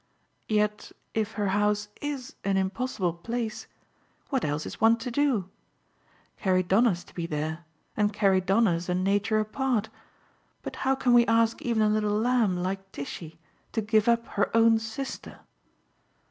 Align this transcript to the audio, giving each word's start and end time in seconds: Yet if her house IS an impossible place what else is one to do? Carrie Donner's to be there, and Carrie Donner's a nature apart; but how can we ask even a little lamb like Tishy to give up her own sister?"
Yet 0.49 0.93
if 1.13 1.33
her 1.33 1.49
house 1.49 1.87
IS 2.01 2.35
an 2.43 2.57
impossible 2.57 3.13
place 3.13 3.67
what 4.29 4.43
else 4.43 4.65
is 4.65 4.81
one 4.81 4.97
to 4.97 5.11
do? 5.11 5.51
Carrie 6.39 6.63
Donner's 6.63 7.03
to 7.03 7.13
be 7.13 7.27
there, 7.27 7.65
and 7.95 8.11
Carrie 8.11 8.41
Donner's 8.41 8.89
a 8.89 8.95
nature 8.95 9.39
apart; 9.39 9.89
but 10.63 10.77
how 10.77 10.95
can 10.95 11.13
we 11.13 11.27
ask 11.27 11.61
even 11.61 11.83
a 11.83 11.87
little 11.89 12.17
lamb 12.19 12.63
like 12.63 12.91
Tishy 12.91 13.39
to 13.73 13.81
give 13.83 14.07
up 14.07 14.25
her 14.29 14.49
own 14.57 14.79
sister?" 14.79 15.41